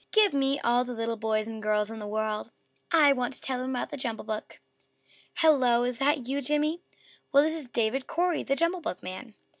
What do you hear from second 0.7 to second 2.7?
the little boys and girls in the World.